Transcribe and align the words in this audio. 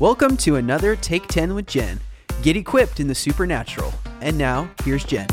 Welcome 0.00 0.36
to 0.38 0.54
another 0.54 0.94
Take 0.94 1.26
10 1.26 1.56
with 1.56 1.66
Jen. 1.66 1.98
Get 2.42 2.56
equipped 2.56 3.00
in 3.00 3.08
the 3.08 3.16
supernatural. 3.16 3.92
And 4.20 4.38
now, 4.38 4.70
here's 4.84 5.02
Jen. 5.02 5.26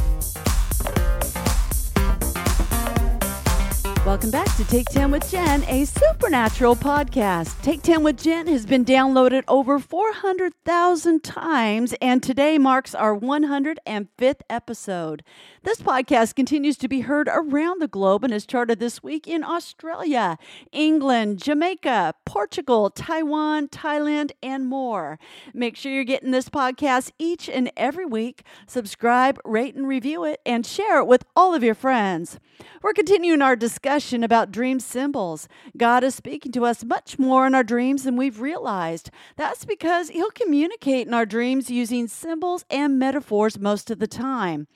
Welcome 4.05 4.29
back 4.29 4.55
to 4.57 4.63
Take 4.65 4.85
10 4.89 5.09
with 5.09 5.31
Jen, 5.31 5.63
a 5.63 5.83
supernatural 5.83 6.75
podcast. 6.75 7.59
Take 7.63 7.81
10 7.81 8.03
with 8.03 8.21
Jen 8.21 8.45
has 8.45 8.63
been 8.63 8.85
downloaded 8.85 9.43
over 9.47 9.79
400,000 9.79 11.23
times, 11.23 11.95
and 11.99 12.21
today 12.21 12.59
marks 12.59 12.93
our 12.93 13.17
105th 13.17 14.41
episode. 14.47 15.23
This 15.63 15.81
podcast 15.81 16.35
continues 16.35 16.77
to 16.77 16.87
be 16.87 17.01
heard 17.01 17.27
around 17.33 17.81
the 17.81 17.87
globe 17.87 18.23
and 18.23 18.31
is 18.31 18.45
charted 18.45 18.79
this 18.79 19.01
week 19.01 19.27
in 19.27 19.43
Australia, 19.43 20.37
England, 20.71 21.41
Jamaica, 21.41 22.13
Portugal, 22.25 22.91
Taiwan, 22.91 23.69
Thailand, 23.69 24.29
and 24.43 24.67
more. 24.67 25.17
Make 25.51 25.75
sure 25.75 25.91
you're 25.91 26.03
getting 26.03 26.29
this 26.29 26.47
podcast 26.47 27.09
each 27.17 27.49
and 27.49 27.71
every 27.75 28.05
week. 28.05 28.43
Subscribe, 28.67 29.39
rate, 29.43 29.73
and 29.73 29.87
review 29.87 30.23
it, 30.25 30.41
and 30.45 30.63
share 30.63 30.99
it 30.99 31.07
with 31.07 31.25
all 31.35 31.55
of 31.55 31.63
your 31.63 31.73
friends. 31.73 32.39
We're 32.83 32.93
continuing 32.93 33.41
our 33.41 33.55
discussion 33.55 33.94
about 33.95 34.51
dream 34.51 34.79
symbols. 34.79 35.47
God 35.77 36.03
is 36.03 36.15
speaking 36.15 36.51
to 36.51 36.65
us 36.65 36.83
much 36.83 37.17
more 37.17 37.47
in 37.47 37.55
our 37.55 37.63
dreams 37.63 38.03
than 38.03 38.17
we've 38.17 38.41
realized. 38.41 39.09
That's 39.37 39.63
because 39.63 40.09
He'll 40.09 40.31
communicate 40.31 41.07
in 41.07 41.13
our 41.13 41.25
dreams 41.25 41.71
using 41.71 42.07
symbols 42.07 42.65
and 42.69 42.99
metaphors 42.99 43.57
most 43.57 43.89
of 43.89 43.99
the 43.99 44.07
time. 44.07 44.67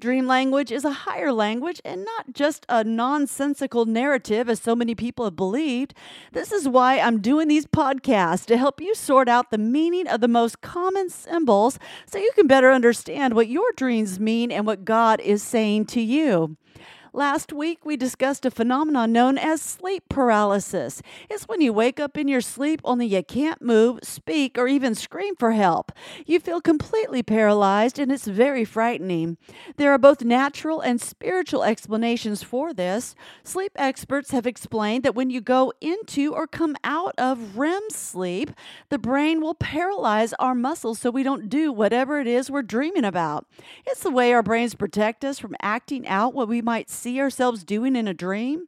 Dream 0.00 0.28
language 0.28 0.70
is 0.70 0.84
a 0.84 0.92
higher 0.92 1.32
language 1.32 1.80
and 1.84 2.04
not 2.04 2.32
just 2.32 2.64
a 2.68 2.84
nonsensical 2.84 3.84
narrative, 3.84 4.48
as 4.48 4.60
so 4.60 4.76
many 4.76 4.94
people 4.94 5.24
have 5.24 5.34
believed. 5.34 5.92
This 6.32 6.52
is 6.52 6.68
why 6.68 7.00
I'm 7.00 7.20
doing 7.20 7.48
these 7.48 7.66
podcasts 7.66 8.46
to 8.46 8.56
help 8.56 8.80
you 8.80 8.94
sort 8.94 9.28
out 9.28 9.50
the 9.50 9.58
meaning 9.58 10.06
of 10.06 10.20
the 10.20 10.28
most 10.28 10.60
common 10.60 11.10
symbols 11.10 11.80
so 12.06 12.18
you 12.18 12.30
can 12.36 12.46
better 12.46 12.70
understand 12.70 13.34
what 13.34 13.48
your 13.48 13.70
dreams 13.76 14.20
mean 14.20 14.52
and 14.52 14.66
what 14.66 14.84
God 14.84 15.20
is 15.20 15.42
saying 15.42 15.86
to 15.86 16.00
you. 16.00 16.56
Last 17.18 17.52
week, 17.52 17.84
we 17.84 17.96
discussed 17.96 18.46
a 18.46 18.50
phenomenon 18.52 19.10
known 19.10 19.38
as 19.38 19.60
sleep 19.60 20.04
paralysis. 20.08 21.02
It's 21.28 21.48
when 21.48 21.60
you 21.60 21.72
wake 21.72 21.98
up 21.98 22.16
in 22.16 22.28
your 22.28 22.40
sleep 22.40 22.80
only 22.84 23.06
you 23.06 23.24
can't 23.24 23.60
move, 23.60 23.98
speak, 24.04 24.56
or 24.56 24.68
even 24.68 24.94
scream 24.94 25.34
for 25.34 25.50
help. 25.50 25.90
You 26.26 26.38
feel 26.38 26.60
completely 26.60 27.24
paralyzed, 27.24 27.98
and 27.98 28.12
it's 28.12 28.28
very 28.28 28.64
frightening. 28.64 29.36
There 29.78 29.92
are 29.92 29.98
both 29.98 30.22
natural 30.22 30.80
and 30.80 31.00
spiritual 31.00 31.64
explanations 31.64 32.44
for 32.44 32.72
this. 32.72 33.16
Sleep 33.42 33.72
experts 33.74 34.30
have 34.30 34.46
explained 34.46 35.02
that 35.02 35.16
when 35.16 35.28
you 35.28 35.40
go 35.40 35.72
into 35.80 36.32
or 36.32 36.46
come 36.46 36.76
out 36.84 37.16
of 37.18 37.58
REM 37.58 37.82
sleep, 37.90 38.52
the 38.90 38.98
brain 38.98 39.40
will 39.40 39.54
paralyze 39.54 40.34
our 40.34 40.54
muscles 40.54 41.00
so 41.00 41.10
we 41.10 41.24
don't 41.24 41.48
do 41.48 41.72
whatever 41.72 42.20
it 42.20 42.28
is 42.28 42.48
we're 42.48 42.62
dreaming 42.62 43.04
about. 43.04 43.44
It's 43.88 44.04
the 44.04 44.12
way 44.12 44.32
our 44.32 44.44
brains 44.44 44.76
protect 44.76 45.24
us 45.24 45.40
from 45.40 45.56
acting 45.60 46.06
out 46.06 46.32
what 46.32 46.46
we 46.46 46.62
might 46.62 46.88
see 46.88 47.07
ourselves 47.16 47.64
doing 47.64 47.96
in 47.96 48.08
a 48.08 48.14
dream? 48.14 48.66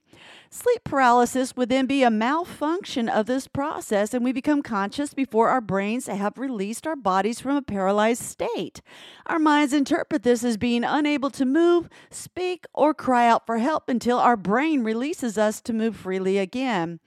Sleep 0.53 0.83
paralysis 0.83 1.55
would 1.57 1.69
then 1.69 1.87
be 1.87 2.03
a 2.03 2.11
malfunction 2.11 3.09
of 3.09 3.27
this 3.27 3.47
process, 3.47 4.13
and 4.13 4.25
we 4.25 4.33
become 4.33 4.63
conscious 4.63 5.15
before 5.15 5.49
our 5.49 5.61
brains 5.61 6.09
have 6.09 6.39
released 6.39 6.87
our 6.87 6.97
bodies 6.97 7.41
from 7.41 7.55
a 7.55 7.63
paralyzed 7.63 8.23
state. 8.23 8.81
Our 9.27 9.39
minds 9.39 9.73
interpret 9.73 10.25
this 10.25 10.43
as 10.43 10.57
being 10.57 10.83
unable 10.83 11.31
to 11.31 11.45
move, 11.45 11.89
speak, 12.11 12.65
or 12.75 12.95
cry 12.95 13.29
out 13.29 13.47
for 13.47 13.59
help 13.59 13.89
until 13.89 14.19
our 14.19 14.37
brain 14.37 14.83
releases 14.83 15.39
us 15.39 15.61
to 15.63 15.73
move 15.73 15.95
freely 15.95 16.39
again. 16.39 16.99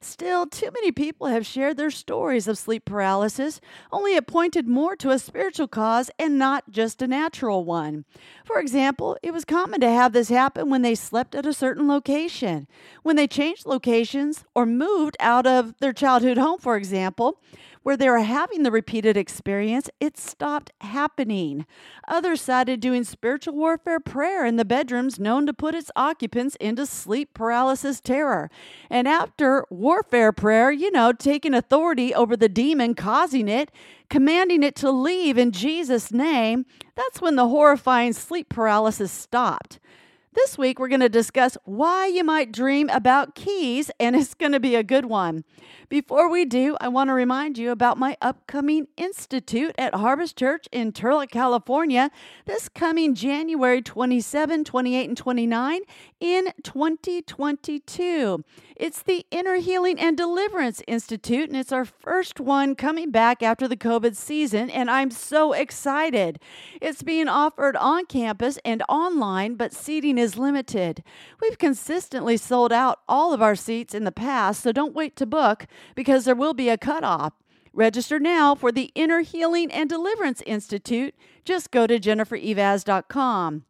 Still, 0.00 0.46
too 0.46 0.70
many 0.72 0.92
people 0.92 1.26
have 1.26 1.44
shared 1.44 1.76
their 1.76 1.90
stories 1.90 2.46
of 2.46 2.56
sleep 2.56 2.84
paralysis, 2.84 3.60
only 3.90 4.14
it 4.14 4.26
pointed 4.26 4.68
more 4.68 4.94
to 4.96 5.10
a 5.10 5.18
spiritual 5.18 5.66
cause 5.66 6.10
and 6.18 6.38
not 6.38 6.70
just 6.70 7.02
a 7.02 7.08
natural 7.08 7.64
one. 7.64 8.04
For 8.44 8.60
example, 8.60 9.16
it 9.22 9.32
was 9.32 9.44
common 9.44 9.80
to 9.80 9.90
have 9.90 10.12
this 10.12 10.28
happen 10.28 10.70
when 10.70 10.82
they 10.82 10.94
slept 10.94 11.34
at 11.34 11.46
a 11.46 11.52
certain 11.52 11.88
location. 11.88 12.68
When 13.02 13.16
they 13.16 13.26
changed 13.26 13.66
locations 13.66 14.44
or 14.54 14.66
moved 14.66 15.16
out 15.18 15.46
of 15.46 15.74
their 15.80 15.92
childhood 15.92 16.38
home, 16.38 16.58
for 16.60 16.76
example, 16.76 17.40
where 17.88 17.96
they 17.96 18.10
were 18.10 18.18
having 18.18 18.64
the 18.64 18.70
repeated 18.70 19.16
experience, 19.16 19.88
it 19.98 20.18
stopped 20.18 20.70
happening. 20.82 21.64
Others 22.06 22.42
cited 22.42 22.80
doing 22.80 23.02
spiritual 23.02 23.54
warfare 23.54 23.98
prayer 23.98 24.44
in 24.44 24.56
the 24.56 24.64
bedrooms 24.66 25.18
known 25.18 25.46
to 25.46 25.54
put 25.54 25.74
its 25.74 25.90
occupants 25.96 26.54
into 26.56 26.84
sleep 26.84 27.32
paralysis 27.32 28.02
terror. 28.02 28.50
And 28.90 29.08
after 29.08 29.64
warfare 29.70 30.32
prayer, 30.32 30.70
you 30.70 30.90
know, 30.90 31.14
taking 31.14 31.54
authority 31.54 32.14
over 32.14 32.36
the 32.36 32.50
demon 32.50 32.94
causing 32.94 33.48
it, 33.48 33.70
commanding 34.10 34.62
it 34.62 34.76
to 34.76 34.90
leave 34.90 35.38
in 35.38 35.50
Jesus' 35.50 36.12
name, 36.12 36.66
that's 36.94 37.22
when 37.22 37.36
the 37.36 37.48
horrifying 37.48 38.12
sleep 38.12 38.50
paralysis 38.50 39.10
stopped. 39.10 39.80
This 40.34 40.58
week, 40.58 40.78
we're 40.78 40.88
going 40.88 41.00
to 41.00 41.08
discuss 41.08 41.56
why 41.64 42.06
you 42.06 42.22
might 42.22 42.52
dream 42.52 42.90
about 42.90 43.34
keys, 43.34 43.90
and 43.98 44.14
it's 44.14 44.34
going 44.34 44.52
to 44.52 44.60
be 44.60 44.76
a 44.76 44.84
good 44.84 45.06
one. 45.06 45.42
Before 45.88 46.28
we 46.28 46.44
do, 46.44 46.76
I 46.82 46.88
want 46.88 47.08
to 47.08 47.14
remind 47.14 47.56
you 47.56 47.70
about 47.70 47.96
my 47.96 48.18
upcoming 48.20 48.88
institute 48.98 49.74
at 49.78 49.94
Harvest 49.94 50.36
Church 50.36 50.68
in 50.70 50.92
Turlock, 50.92 51.30
California, 51.30 52.10
this 52.44 52.68
coming 52.68 53.14
January 53.14 53.80
27, 53.80 54.64
28, 54.64 55.08
and 55.08 55.16
29 55.16 55.80
in 56.20 56.52
2022. 56.62 58.44
It's 58.76 59.02
the 59.02 59.24
Inner 59.30 59.56
Healing 59.56 59.98
and 59.98 60.14
Deliverance 60.14 60.82
Institute, 60.86 61.48
and 61.48 61.56
it's 61.56 61.72
our 61.72 61.86
first 61.86 62.38
one 62.38 62.74
coming 62.74 63.10
back 63.10 63.42
after 63.42 63.66
the 63.66 63.76
COVID 63.76 64.14
season, 64.14 64.68
and 64.68 64.90
I'm 64.90 65.10
so 65.10 65.54
excited. 65.54 66.38
It's 66.82 67.02
being 67.02 67.28
offered 67.28 67.76
on 67.76 68.04
campus 68.04 68.58
and 68.62 68.82
online, 68.90 69.54
but 69.54 69.72
seating 69.72 70.18
is 70.18 70.36
limited. 70.36 71.02
We've 71.40 71.58
consistently 71.58 72.36
sold 72.36 72.72
out 72.74 73.00
all 73.08 73.32
of 73.32 73.40
our 73.40 73.56
seats 73.56 73.94
in 73.94 74.04
the 74.04 74.12
past, 74.12 74.62
so 74.62 74.70
don't 74.70 74.94
wait 74.94 75.16
to 75.16 75.24
book 75.24 75.66
because 75.94 76.24
there 76.24 76.34
will 76.34 76.54
be 76.54 76.68
a 76.68 76.78
cutoff. 76.78 77.32
Register 77.72 78.18
now 78.18 78.54
for 78.54 78.72
the 78.72 78.90
Inner 78.94 79.20
Healing 79.20 79.70
and 79.70 79.88
Deliverance 79.88 80.42
Institute. 80.46 81.14
Just 81.44 81.70
go 81.70 81.86
to 81.86 81.98
jennifereivaz.com. 82.00 83.64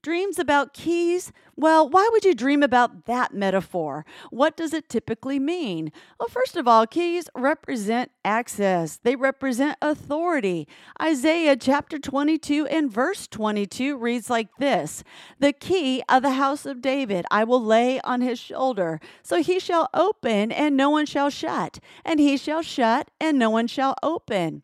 Dreams 0.00 0.38
about 0.38 0.74
keys? 0.74 1.32
Well, 1.56 1.88
why 1.88 2.08
would 2.12 2.24
you 2.24 2.32
dream 2.32 2.62
about 2.62 3.06
that 3.06 3.34
metaphor? 3.34 4.06
What 4.30 4.56
does 4.56 4.72
it 4.72 4.88
typically 4.88 5.40
mean? 5.40 5.90
Well, 6.20 6.28
first 6.28 6.56
of 6.56 6.68
all, 6.68 6.86
keys 6.86 7.28
represent 7.34 8.12
access, 8.24 9.00
they 9.02 9.16
represent 9.16 9.76
authority. 9.82 10.68
Isaiah 11.02 11.56
chapter 11.56 11.98
22 11.98 12.68
and 12.68 12.92
verse 12.92 13.26
22 13.26 13.96
reads 13.96 14.30
like 14.30 14.48
this 14.60 15.02
The 15.40 15.52
key 15.52 16.04
of 16.08 16.22
the 16.22 16.34
house 16.34 16.64
of 16.64 16.80
David 16.80 17.26
I 17.28 17.42
will 17.42 17.62
lay 17.62 18.00
on 18.02 18.20
his 18.20 18.38
shoulder, 18.38 19.00
so 19.24 19.42
he 19.42 19.58
shall 19.58 19.88
open 19.92 20.52
and 20.52 20.76
no 20.76 20.90
one 20.90 21.06
shall 21.06 21.28
shut, 21.28 21.80
and 22.04 22.20
he 22.20 22.36
shall 22.36 22.62
shut 22.62 23.10
and 23.20 23.36
no 23.36 23.50
one 23.50 23.66
shall 23.66 23.96
open. 24.04 24.62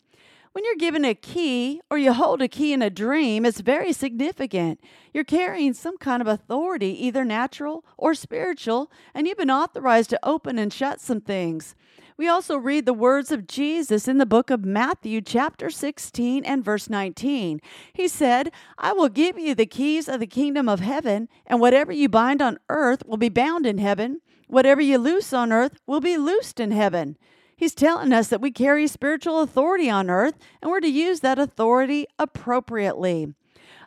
When 0.55 0.63
you're 0.63 0.77
given 0.77 1.05
a 1.05 1.17
key 1.17 1.81
or 1.91 1.99
you 1.99 2.13
hold 2.13 2.41
a 2.41 2.47
key 2.47 2.73
in 2.73 2.81
a 2.81 2.89
dream, 2.89 3.45
it's 3.45 3.61
very 3.61 3.93
significant. 3.93 4.79
You're 5.13 5.25
carrying 5.25 5.75
some 5.75 5.99
kind 5.99 6.23
of 6.23 6.29
authority, 6.29 6.91
either 7.07 7.25
natural 7.25 7.85
or 7.99 8.15
spiritual, 8.15 8.89
and 9.13 9.27
you've 9.27 9.37
been 9.37 9.51
authorized 9.51 10.11
to 10.11 10.21
open 10.23 10.57
and 10.61 10.73
shut 10.73 11.01
some 11.01 11.21
things. 11.21 11.75
We 12.17 12.29
also 12.29 12.57
read 12.57 12.87
the 12.87 12.93
words 12.93 13.33
of 13.33 13.49
Jesus 13.49 14.07
in 14.07 14.19
the 14.19 14.27
book 14.27 14.49
of 14.49 14.65
Matthew, 14.65 15.21
chapter 15.23 15.71
16 15.71 16.45
and 16.45 16.65
verse 16.65 16.89
19. 16.89 17.61
He 17.93 18.07
said, 18.07 18.53
I 18.79 18.93
will 18.93 19.09
give 19.09 19.37
you 19.37 19.57
the 19.57 19.67
keys 19.67 20.09
of 20.09 20.21
the 20.21 20.27
kingdom 20.29 20.69
of 20.69 20.79
heaven, 20.79 21.29
and 21.49 21.61
whatever 21.61 21.91
you 21.91 22.09
bind 22.09 22.41
on 22.41 22.61
earth 22.69 23.03
will 23.05 23.17
be 23.17 23.29
bound 23.29 23.67
in 23.67 23.79
heaven, 23.79 24.21
whatever 24.47 24.81
you 24.81 24.99
loose 24.99 25.33
on 25.33 25.51
earth 25.51 25.81
will 25.85 26.01
be 26.01 26.17
loosed 26.17 26.61
in 26.61 26.71
heaven. 26.71 27.17
He's 27.57 27.75
telling 27.75 28.13
us 28.13 28.29
that 28.29 28.41
we 28.41 28.51
carry 28.51 28.87
spiritual 28.87 29.41
authority 29.41 29.89
on 29.89 30.11
earth 30.11 30.35
and 30.61 30.71
we're 30.71 30.81
to 30.81 30.89
use 30.89 31.21
that 31.21 31.39
authority 31.39 32.07
appropriately. 32.19 33.35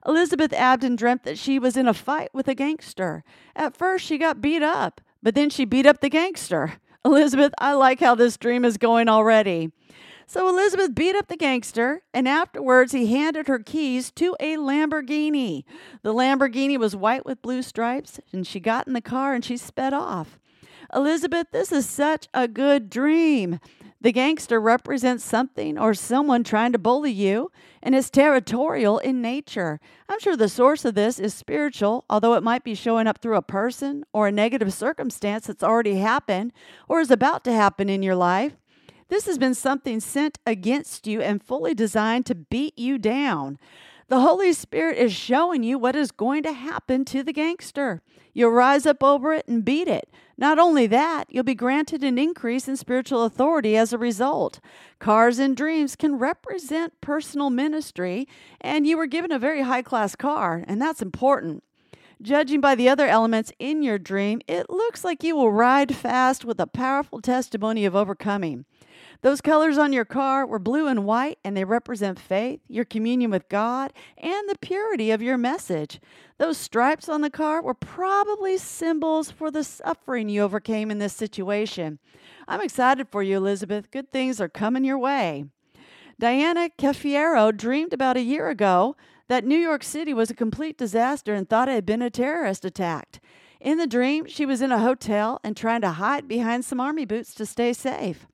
Elizabeth 0.06 0.52
Abden 0.52 0.96
dreamt 0.96 1.24
that 1.24 1.38
she 1.38 1.60
was 1.60 1.75
in 1.75 1.88
a 1.88 1.94
fight 1.94 2.30
with 2.34 2.48
a 2.48 2.56
gangster. 2.56 3.24
At 3.56 3.75
first, 3.75 4.06
she 4.06 4.18
got 4.18 4.42
beat 4.42 4.64
up, 4.64 5.02
but 5.22 5.36
then 5.36 5.50
she 5.50 5.66
beat 5.66 5.86
up 5.86 6.00
the 6.00 6.10
gangster. 6.10 6.74
Elizabeth, 7.06 7.54
I 7.60 7.74
like 7.74 8.00
how 8.00 8.16
this 8.16 8.38
dream 8.38 8.64
is 8.64 8.78
going 8.78 9.10
already. 9.10 9.72
So 10.30 10.50
Elizabeth 10.50 10.94
beat 10.94 11.16
up 11.16 11.28
the 11.28 11.38
gangster, 11.38 12.02
and 12.13 12.28
afterwards 12.28 12.92
he 12.92 13.13
handed 13.13 13.48
her 13.48 13.60
keys 13.60 14.12
to 14.12 14.36
a 14.42 14.58
Lamborghini. 14.58 15.63
The 16.04 16.13
Lamborghini 16.13 16.78
was 16.78 16.98
white 16.98 17.25
with 17.25 17.42
blue 17.42 17.62
stripes, 17.62 18.20
and 18.34 18.46
she 18.46 18.60
got 18.60 18.88
in 18.88 18.94
the 18.94 19.02
car 19.02 19.34
and 19.34 19.44
she 19.44 19.56
sped 19.56 19.94
off. 19.94 20.38
Elizabeth, 20.94 21.48
this 21.51 21.72
is 21.72 21.88
such 21.88 22.28
a 22.34 22.48
good 22.48 22.89
dream. 22.89 23.60
The 24.00 24.12
gangster 24.12 24.62
represents 24.62 25.24
something 25.24 25.78
or 25.78 25.94
someone 25.94 26.44
trying 26.44 26.72
to 26.74 26.78
bully 26.78 27.12
you 27.12 27.51
and 27.81 27.95
is 27.95 28.12
territorial 28.12 29.00
in 29.00 29.22
nature. 29.22 29.80
I'm 30.07 30.19
sure 30.19 30.38
the 30.38 30.50
source 30.50 30.86
of 30.86 30.94
this 30.94 31.19
is 31.19 31.34
spiritual, 31.34 32.06
although 32.10 32.36
it 32.36 32.44
might 32.44 32.63
be 32.63 32.75
showing 32.75 33.07
up 33.07 33.22
through 33.22 33.38
a 33.38 33.42
person 33.42 34.06
or 34.13 34.28
a 34.28 34.31
negative 34.31 34.72
circumstance 34.72 35.48
that's 35.48 35.63
already 35.63 35.95
happened 35.95 36.54
or 36.88 37.00
is 37.00 37.10
about 37.10 37.44
to 37.45 37.51
happen 37.51 37.89
in 37.89 38.04
your 38.04 38.16
life. 38.16 38.54
This 39.10 39.25
has 39.25 39.38
been 39.38 39.56
something 39.56 40.00
sent 40.00 40.38
against 40.45 41.07
you 41.07 41.22
and 41.22 41.42
fully 41.42 41.74
designed 41.74 42.25
to 42.28 42.36
beat 42.36 42.78
you 42.78 42.98
down. 42.98 43.57
The 44.10 44.19
Holy 44.19 44.54
Spirit 44.54 44.98
is 44.98 45.12
showing 45.12 45.63
you 45.63 45.80
what 45.80 45.95
is 45.95 46.12
going 46.12 46.44
to 46.44 46.54
happen 46.54 47.04
to 47.06 47.24
the 47.24 47.34
gangster. 47.34 48.01
You'll 48.34 48.51
rise 48.51 48.86
up 48.86 49.01
over 49.01 49.34
it 49.34 49.48
and 49.48 49.66
beat 49.66 49.88
it. 49.88 50.10
Not 50.39 50.60
only 50.60 50.86
that, 50.88 51.25
you'll 51.30 51.44
be 51.44 51.56
granted 51.56 52.04
an 52.04 52.19
increase 52.19 52.68
in 52.68 52.78
spiritual 52.78 53.24
authority 53.24 53.75
as 53.75 53.92
a 53.92 53.98
result. 53.98 54.60
Cars 55.00 55.39
and 55.39 55.57
dreams 55.57 55.95
can 55.95 56.19
represent 56.19 57.00
personal 57.01 57.50
ministry, 57.50 58.28
and 58.62 58.86
you 58.86 58.98
were 58.98 59.07
given 59.07 59.31
a 59.31 59.39
very 59.39 59.63
high 59.63 59.81
class 59.81 60.16
car, 60.16 60.63
and 60.68 60.80
that's 60.80 61.01
important. 61.01 61.63
Judging 62.22 62.62
by 62.62 62.75
the 62.75 62.89
other 62.89 63.07
elements 63.07 63.51
in 63.57 63.81
your 63.81 63.98
dream, 63.98 64.42
it 64.48 64.69
looks 64.69 65.04
like 65.04 65.24
you 65.24 65.36
will 65.36 65.51
ride 65.51 65.95
fast 65.95 66.45
with 66.45 66.60
a 66.60 66.68
powerful 66.68 67.22
testimony 67.22 67.86
of 67.86 67.95
overcoming. 67.95 68.66
Those 69.22 69.42
colors 69.42 69.78
on 69.78 69.94
your 69.94 70.06
car 70.06 70.46
were 70.46 70.60
blue 70.60 70.88
and 70.88 71.06
white, 71.06 71.40
and 71.44 71.58
they 71.58 71.64
represent 71.64 72.19
faith, 72.19 72.60
your 72.68 72.86
communion 72.86 73.31
with 73.31 73.50
God, 73.50 73.92
and 74.18 74.48
the 74.48 74.58
purity 74.60 75.12
of 75.12 75.22
your 75.22 75.38
message. 75.38 76.00
Those 76.38 76.58
stripes 76.58 77.10
on 77.10 77.22
the 77.22 77.30
car 77.30 77.62
were 77.62 77.74
probably 77.74 78.58
symbols 78.58 79.31
for 79.31 79.50
the 79.50 79.64
suffering 79.64 80.30
you 80.30 80.44
overcame 80.44 80.92
in 80.92 81.00
this 81.00 81.14
situation. 81.14 82.00
I'm 82.48 82.62
excited 82.62 83.08
for 83.10 83.24
you, 83.24 83.38
Elizabeth. 83.38 83.92
Good 83.92 84.12
things 84.12 84.40
are 84.40 84.50
coming 84.50 84.84
your 84.84 85.00
way. 85.00 85.46
Diana 86.20 86.70
Cafiero 86.78 87.56
dreamed 87.56 87.94
about 87.94 88.18
a 88.18 88.22
year 88.22 88.50
ago 88.50 88.96
that 89.28 89.46
New 89.46 89.58
York 89.58 89.84
City 89.84 90.13
was 90.13 90.30
a 90.30 90.36
complete 90.36 90.78
disaster 90.78 91.34
and 91.34 91.50
thought 91.50 91.70
it 91.70 91.74
had 91.74 91.86
been 91.86 92.02
a 92.02 92.10
terrorist 92.10 92.66
attack. 92.66 93.22
In 93.60 93.78
the 93.78 93.88
dream, 93.88 94.25
she 94.28 94.46
was 94.46 94.62
in 94.62 94.72
a 94.72 94.80
hotel 94.80 95.40
and 95.44 95.58
trying 95.58 95.81
to 95.81 95.92
hide 95.92 96.28
behind 96.28 96.63
some 96.63 96.80
army 96.80 97.06
boots 97.06 97.34
to 97.36 97.46
stay 97.46 97.74
safe. 97.74 98.28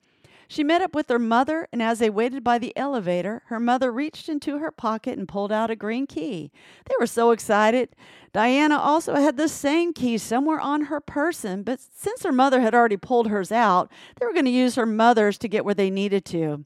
She 0.48 0.64
met 0.64 0.82
up 0.82 0.94
with 0.94 1.08
her 1.08 1.18
mother, 1.18 1.68
and 1.72 1.82
as 1.82 1.98
they 1.98 2.10
waited 2.10 2.44
by 2.44 2.58
the 2.58 2.76
elevator, 2.76 3.42
her 3.46 3.58
mother 3.58 3.90
reached 3.90 4.28
into 4.28 4.58
her 4.58 4.70
pocket 4.70 5.18
and 5.18 5.28
pulled 5.28 5.52
out 5.52 5.70
a 5.70 5.76
green 5.76 6.06
key. 6.06 6.50
They 6.86 6.94
were 7.00 7.06
so 7.06 7.30
excited. 7.30 7.96
Diana 8.32 8.78
also 8.78 9.14
had 9.14 9.36
the 9.36 9.48
same 9.48 9.92
key 9.92 10.18
somewhere 10.18 10.60
on 10.60 10.82
her 10.82 11.00
person, 11.00 11.62
but 11.62 11.80
since 11.80 12.22
her 12.22 12.32
mother 12.32 12.60
had 12.60 12.74
already 12.74 12.96
pulled 12.96 13.28
hers 13.28 13.52
out, 13.52 13.90
they 14.18 14.26
were 14.26 14.32
going 14.32 14.44
to 14.44 14.50
use 14.50 14.74
her 14.74 14.86
mother's 14.86 15.38
to 15.38 15.48
get 15.48 15.64
where 15.64 15.74
they 15.74 15.90
needed 15.90 16.24
to. 16.26 16.64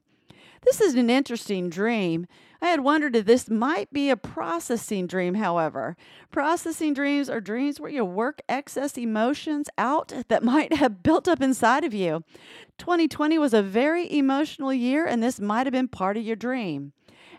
This 0.61 0.81
is 0.81 0.95
an 0.95 1.09
interesting 1.09 1.69
dream. 1.69 2.27
I 2.61 2.67
had 2.67 2.81
wondered 2.81 3.15
if 3.15 3.25
this 3.25 3.49
might 3.49 3.91
be 3.93 4.09
a 4.09 4.17
processing 4.17 5.07
dream, 5.07 5.35
however. 5.35 5.95
Processing 6.29 6.93
dreams 6.93 7.29
are 7.29 7.39
dreams 7.39 7.79
where 7.79 7.91
you 7.91 8.03
work 8.03 8.41
excess 8.49 8.97
emotions 8.97 9.69
out 9.77 10.11
that 10.27 10.43
might 10.53 10.73
have 10.73 11.01
built 11.01 11.27
up 11.27 11.41
inside 11.41 11.85
of 11.85 11.93
you. 11.93 12.23
2020 12.77 13.37
was 13.37 13.53
a 13.53 13.63
very 13.63 14.11
emotional 14.11 14.73
year, 14.73 15.05
and 15.05 15.23
this 15.23 15.39
might 15.39 15.65
have 15.65 15.73
been 15.73 15.87
part 15.87 16.17
of 16.17 16.23
your 16.23 16.35
dream. 16.35 16.91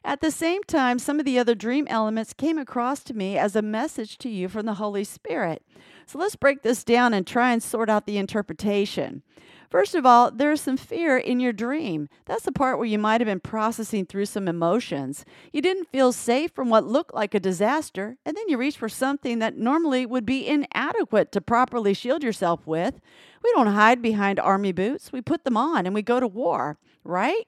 At 0.03 0.23
the 0.23 0.31
same 0.31 0.63
time, 0.65 0.99
some 0.99 1.19
of 1.19 1.27
the 1.27 1.39
other 1.39 1.55
dream 1.55 1.87
elements 1.91 2.33
came 2.33 2.57
across 2.57 3.05
to 3.05 3.15
me 3.15 3.37
as 3.37 3.55
a 3.55 3.61
message 3.61 4.17
to 4.19 4.31
you 4.31 4.49
from 4.49 4.65
the 4.65 4.75
Holy 4.75 5.05
Spirit. 5.05 5.63
So 6.07 6.19
let's 6.19 6.37
break 6.37 6.63
this 6.63 6.85
down 6.85 7.13
and 7.13 7.27
try 7.27 7.53
and 7.53 7.63
sort 7.63 7.91
out 7.91 8.07
the 8.07 8.17
interpretation. 8.17 9.23
First 9.71 9.95
of 9.95 10.05
all, 10.05 10.33
there's 10.33 10.61
some 10.61 10.77
fear 10.77 11.17
in 11.17 11.39
your 11.39 11.53
dream. 11.53 12.09
That's 12.27 12.43
the 12.43 12.51
part 12.51 12.79
where 12.79 12.89
you 12.89 12.99
might 12.99 13.21
have 13.21 13.27
been 13.27 13.39
processing 13.39 14.05
through 14.05 14.27
some 14.27 14.49
emotions. 14.49 15.25
You 15.53 15.63
didn't 15.63 15.89
feel 15.91 16.11
safe 16.11 16.51
from 16.51 16.71
what 16.71 16.85
looked 16.85 17.15
like 17.15 17.35
a 17.35 17.41
disaster, 17.41 18.17
and 18.27 18.37
then 18.37 18.49
you 18.49 18.59
reach 18.59 18.77
for 18.77 18.89
something 18.89 19.39
that 19.39 19.57
normally 19.57 20.07
would 20.07 20.27
be 20.27 20.49
inadequate 20.49 21.31
to 21.33 21.41
properly 21.41 21.95
shield 21.95 22.25
yourself 22.25 22.67
with. 22.67 23.01
We 23.45 23.53
don't 23.55 23.69
hide 23.69 24.03
behind 24.03 24.41
army 24.41 24.73
boots, 24.73 25.13
we 25.13 25.21
put 25.21 25.45
them 25.45 25.57
on 25.57 25.87
and 25.87 25.95
we 25.95 26.03
go 26.03 26.19
to 26.19 26.27
war, 26.27 26.77
right? 27.05 27.47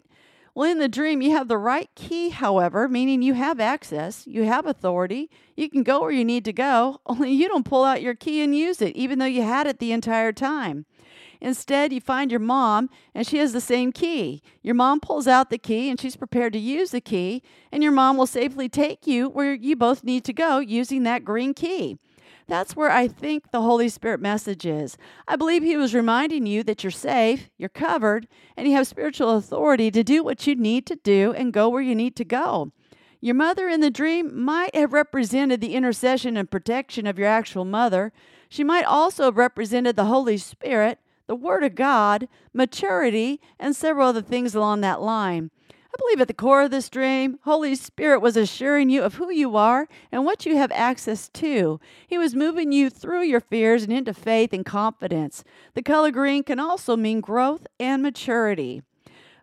Well, 0.55 0.71
in 0.71 0.79
the 0.79 0.89
dream, 0.89 1.23
you 1.23 1.33
have 1.33 1.49
the 1.49 1.59
right 1.59 1.91
key, 1.97 2.29
however, 2.29 2.87
meaning 2.87 3.23
you 3.23 3.35
have 3.35 3.59
access, 3.59 4.27
you 4.29 4.45
have 4.45 4.67
authority, 4.67 5.29
you 5.57 5.69
can 5.69 5.83
go 5.83 6.03
where 6.03 6.11
you 6.11 6.25
need 6.25 6.45
to 6.45 6.53
go, 6.53 7.01
only 7.07 7.33
you 7.33 7.49
don't 7.49 7.65
pull 7.65 7.85
out 7.85 8.03
your 8.03 8.15
key 8.15 8.43
and 8.43 8.57
use 8.57 8.81
it, 8.81 8.95
even 8.95 9.19
though 9.19 9.25
you 9.25 9.43
had 9.43 9.67
it 9.67 9.81
the 9.81 9.91
entire 9.91 10.31
time. 10.31 10.87
Instead, 11.43 11.93
you 11.93 12.01
find 12.01 12.31
your 12.31 12.39
mom 12.39 12.89
and 13.17 13.27
she 13.27 13.39
has 13.39 13.53
the 13.53 13.61
same 13.61 13.91
key. 13.91 14.41
Your 14.63 14.77
mom 14.77 15.01
pulls 15.01 15.27
out 15.27 15.51
the 15.51 15.59
key 15.59 15.91
and 15.91 16.01
she's 16.01 16.15
prepared 16.15 16.53
to 16.53 16.59
use 16.59 16.93
the 16.93 17.01
key, 17.01 17.43
and 17.73 17.83
your 17.83 17.91
mom 17.91 18.17
will 18.17 18.29
safely 18.29 18.69
take 18.69 19.09
you 19.09 19.29
where 19.29 19.53
you 19.53 19.75
both 19.75 20.05
need 20.05 20.25
to 20.25 20.33
go 20.33 20.61
using 20.61 21.03
that 21.03 21.25
green 21.25 21.53
key. 21.53 21.99
That's 22.47 22.77
where 22.77 22.93
I 22.93 23.09
think 23.09 23.51
the 23.51 23.61
Holy 23.61 23.89
Spirit 23.89 24.21
message 24.21 24.65
is. 24.65 24.97
I 25.27 25.35
believe 25.35 25.65
He 25.65 25.77
was 25.77 25.97
reminding 25.97 26.47
you 26.47 26.63
that 26.63 26.85
you're 26.85 26.93
safe, 26.93 27.51
you're 27.59 27.69
covered, 27.69 28.29
and 28.57 28.69
you 28.69 28.75
have 28.75 28.87
spiritual 28.87 29.31
authority 29.31 29.91
to 29.91 30.05
do 30.05 30.23
what 30.23 30.47
you 30.47 30.55
need 30.55 30.87
to 30.87 30.97
do 30.97 31.33
and 31.33 31.53
go 31.53 31.69
where 31.69 31.83
you 31.83 31.97
need 31.97 32.15
to 32.17 32.25
go. 32.25 32.71
Your 33.21 33.35
mother 33.35 33.69
in 33.69 33.81
the 33.81 33.91
dream 33.91 34.45
might 34.45 34.77
have 34.77 34.93
represented 34.93 35.61
the 35.61 35.75
intercession 35.75 36.37
and 36.37 36.49
protection 36.49 37.07
of 37.07 37.19
your 37.19 37.29
actual 37.29 37.65
mother. 37.65 38.13
She 38.49 38.63
might 38.63 38.85
also 38.85 39.25
have 39.25 39.37
represented 39.37 39.97
the 39.97 40.05
Holy 40.05 40.37
Spirit, 40.37 41.01
the 41.33 41.37
Word 41.37 41.65
of 41.65 41.75
God, 41.75 42.29
maturity, 42.53 43.41
and 43.59 43.75
several 43.75 44.07
other 44.07 44.21
things 44.21 44.55
along 44.55 44.83
that 44.83 45.01
line. 45.01 45.51
I 45.71 45.97
believe 45.97 46.21
at 46.21 46.29
the 46.29 46.35
core 46.35 46.61
of 46.61 46.71
this 46.71 46.91
dream, 46.91 47.39
Holy 47.45 47.75
Spirit 47.75 48.21
was 48.21 48.37
assuring 48.37 48.91
you 48.91 49.03
of 49.03 49.15
who 49.15 49.31
you 49.31 49.57
are 49.57 49.89
and 50.11 50.27
what 50.27 50.45
you 50.45 50.59
have 50.59 50.71
access 50.73 51.31
to. 51.31 51.81
He 52.07 52.19
was 52.19 52.35
moving 52.35 52.71
you 52.71 52.91
through 52.91 53.23
your 53.23 53.41
fears 53.41 53.83
and 53.83 53.91
into 53.95 54.13
faith 54.13 54.53
and 54.53 54.67
confidence. 54.67 55.43
The 55.73 55.83
color 55.83 56.11
green 56.11 56.43
can 56.43 56.61
also 56.61 56.99
mean 56.99 57.23
growth 57.23 57.67
and 57.81 58.03
maturity. 58.03 58.83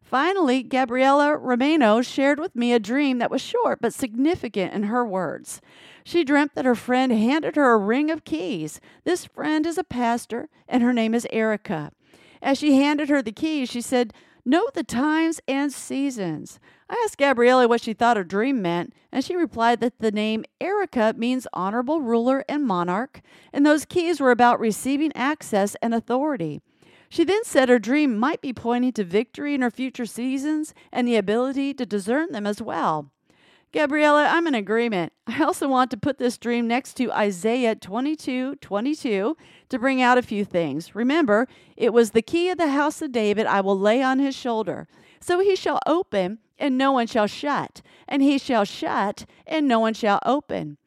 Finally, 0.10 0.64
Gabriela 0.64 1.38
Romano 1.38 2.02
shared 2.02 2.40
with 2.40 2.56
me 2.56 2.74
a 2.74 2.80
dream 2.80 3.20
that 3.20 3.30
was 3.30 3.44
short 3.44 3.80
but 3.80 3.94
significant 3.94 4.74
in 4.74 4.84
her 4.84 5.06
words. 5.06 5.62
She 6.04 6.24
dreamt 6.24 6.56
that 6.56 6.66
her 6.66 6.74
friend 6.74 7.12
handed 7.12 7.56
her 7.56 7.72
a 7.74 7.78
ring 7.78 8.10
of 8.10 8.26
keys. 8.26 8.82
This 9.04 9.26
friend 9.26 9.68
is 9.68 9.78
a 9.78 9.84
pastor, 9.84 10.50
and 10.68 10.82
her 10.82 10.94
name 10.94 11.14
is 11.14 11.28
Erica. 11.32 11.92
As 12.42 12.58
she 12.58 12.78
handed 12.78 13.10
her 13.10 13.22
the 13.22 13.32
keys, 13.32 13.70
she 13.70 13.82
said, 13.82 14.12
Note 14.44 14.74
the 14.74 14.84
times 14.84 15.42
and 15.48 15.72
seasons. 15.72 16.60
I 16.90 17.00
asked 17.06 17.20
Gabriella 17.20 17.68
what 17.68 17.82
she 17.82 17.94
thought 17.94 18.18
her 18.18 18.24
dream 18.24 18.64
meant, 18.64 18.94
and 19.12 19.24
she 19.24 19.36
replied 19.36 19.80
that 19.82 20.00
the 20.00 20.12
name 20.12 20.44
Erica 20.60 21.14
means 21.16 21.46
honorable 21.54 22.02
ruler 22.02 22.44
and 22.50 22.66
monarch, 22.66 23.22
and 23.54 23.64
those 23.64 23.86
keys 23.86 24.20
were 24.20 24.32
about 24.32 24.60
receiving 24.60 25.12
access 25.16 25.76
and 25.84 25.94
authority. 25.94 26.62
She 27.10 27.24
then 27.24 27.44
said 27.44 27.70
her 27.70 27.80
dream 27.80 28.18
might 28.18 28.40
be 28.40 28.54
pointing 28.54 28.94
to 28.94 29.04
victory 29.04 29.56
in 29.56 29.62
her 29.62 29.72
future 29.72 30.06
seasons 30.06 30.76
and 30.92 31.08
the 31.08 31.16
ability 31.16 31.74
to 31.74 31.86
discern 31.86 32.32
them 32.32 32.46
as 32.46 32.62
well. 32.62 33.12
Gabriella, 33.72 34.28
I'm 34.32 34.48
in 34.48 34.56
agreement. 34.56 35.14
I 35.28 35.44
also 35.44 35.68
want 35.68 35.92
to 35.92 35.98
put 35.98 36.18
this 36.18 36.38
dream 36.38 36.68
next 36.68 36.96
to 36.96 37.12
Isaiah 37.12 37.76
22 37.76 38.56
22 38.56 39.38
to 39.70 39.80
bring 39.80 40.02
out 40.02 40.18
a 40.18 40.24
few 40.24 40.44
things. 40.44 40.96
Remember, 40.96 41.48
it 41.78 41.94
was 41.94 42.12
the 42.12 42.22
key 42.22 42.50
of 42.50 42.58
the 42.58 42.70
house 42.70 43.02
of 43.02 43.12
David 43.12 43.46
I 43.46 43.62
will 43.62 43.78
lay 43.78 44.02
on 44.02 44.20
his 44.20 44.36
shoulder. 44.36 44.88
So 45.20 45.40
he 45.40 45.56
shall 45.56 45.80
open, 45.86 46.40
and 46.58 46.78
no 46.78 46.92
one 46.92 47.06
shall 47.08 47.28
shut, 47.28 47.82
and 48.08 48.24
he 48.24 48.38
shall 48.38 48.66
shut, 48.66 49.26
and 49.46 49.68
no 49.68 49.80
one 49.80 49.94
shall 49.94 50.20
open. 50.26 50.78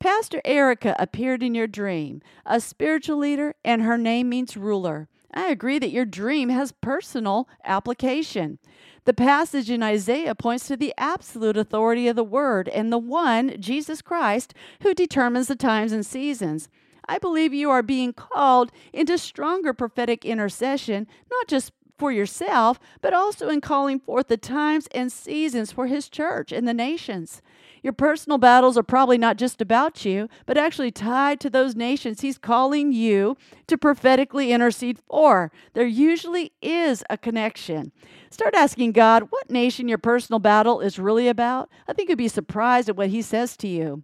Pastor 0.00 0.40
Erica 0.44 0.96
appeared 0.98 1.42
in 1.42 1.54
your 1.54 1.66
dream, 1.66 2.20
a 2.44 2.60
spiritual 2.60 3.18
leader, 3.18 3.54
and 3.64 3.82
her 3.82 3.96
name 3.96 4.28
means 4.28 4.56
ruler. 4.56 5.08
I 5.34 5.48
agree 5.48 5.78
that 5.80 5.90
your 5.90 6.04
dream 6.04 6.48
has 6.48 6.72
personal 6.72 7.48
application. 7.64 8.58
The 9.04 9.12
passage 9.12 9.68
in 9.68 9.82
Isaiah 9.82 10.34
points 10.34 10.68
to 10.68 10.76
the 10.76 10.94
absolute 10.96 11.56
authority 11.56 12.08
of 12.08 12.16
the 12.16 12.24
Word 12.24 12.68
and 12.68 12.92
the 12.92 12.98
one, 12.98 13.60
Jesus 13.60 14.00
Christ, 14.00 14.54
who 14.80 14.94
determines 14.94 15.48
the 15.48 15.56
times 15.56 15.92
and 15.92 16.06
seasons. 16.06 16.68
I 17.06 17.18
believe 17.18 17.52
you 17.52 17.68
are 17.68 17.82
being 17.82 18.14
called 18.14 18.72
into 18.92 19.18
stronger 19.18 19.74
prophetic 19.74 20.24
intercession, 20.24 21.06
not 21.30 21.48
just 21.48 21.72
for 21.98 22.10
yourself, 22.10 22.80
but 23.02 23.12
also 23.12 23.48
in 23.48 23.60
calling 23.60 24.00
forth 24.00 24.28
the 24.28 24.36
times 24.36 24.86
and 24.94 25.12
seasons 25.12 25.70
for 25.70 25.86
His 25.86 26.08
church 26.08 26.52
and 26.52 26.66
the 26.66 26.74
nations. 26.74 27.42
Your 27.84 27.92
personal 27.92 28.38
battles 28.38 28.78
are 28.78 28.82
probably 28.82 29.18
not 29.18 29.36
just 29.36 29.60
about 29.60 30.06
you, 30.06 30.30
but 30.46 30.56
actually 30.56 30.90
tied 30.90 31.38
to 31.40 31.50
those 31.50 31.76
nations 31.76 32.22
He's 32.22 32.38
calling 32.38 32.92
you 32.94 33.36
to 33.66 33.76
prophetically 33.76 34.52
intercede 34.52 34.98
for. 35.06 35.52
There 35.74 35.86
usually 35.86 36.54
is 36.62 37.04
a 37.10 37.18
connection. 37.18 37.92
Start 38.30 38.54
asking 38.54 38.92
God 38.92 39.24
what 39.28 39.50
nation 39.50 39.86
your 39.86 39.98
personal 39.98 40.38
battle 40.38 40.80
is 40.80 40.98
really 40.98 41.28
about. 41.28 41.68
I 41.86 41.92
think 41.92 42.08
you'd 42.08 42.16
be 42.16 42.26
surprised 42.26 42.88
at 42.88 42.96
what 42.96 43.10
He 43.10 43.20
says 43.20 43.54
to 43.58 43.68
you. 43.68 44.02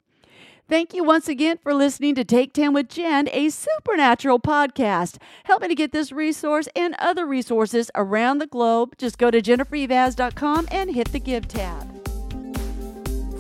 Thank 0.69 0.93
you 0.93 1.03
once 1.03 1.27
again 1.27 1.57
for 1.57 1.73
listening 1.73 2.15
to 2.17 2.25
Take 2.25 2.53
10 2.53 2.75
with 2.75 2.91
Jen, 2.91 3.31
a 3.33 3.49
supernatural 3.49 4.41
podcast. 4.41 5.17
Help 5.45 5.63
me 5.63 5.69
to 5.69 5.75
get 5.75 5.91
this 5.91 6.13
resource 6.13 6.69
and 6.77 6.95
other 6.99 7.27
resources 7.27 7.91
around 7.95 8.39
the 8.39 8.47
globe. 8.47 8.95
Just 8.99 9.17
go 9.17 9.31
to 9.31 9.41
jennifereivaz.com 9.41 10.69
and 10.71 10.95
hit 10.95 11.13
the 11.13 11.19
Give 11.19 11.49
tab. 11.49 12.00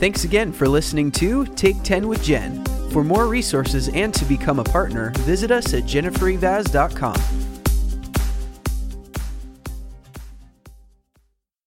Thanks 0.00 0.24
again 0.24 0.50
for 0.50 0.66
listening 0.66 1.12
to 1.12 1.44
Take 1.44 1.82
10 1.82 2.08
with 2.08 2.22
Jen. 2.22 2.64
For 2.90 3.04
more 3.04 3.26
resources 3.26 3.90
and 3.90 4.14
to 4.14 4.24
become 4.24 4.58
a 4.58 4.64
partner, 4.64 5.10
visit 5.18 5.50
us 5.50 5.74
at 5.74 5.82
jennifereivaz.com. 5.82 7.49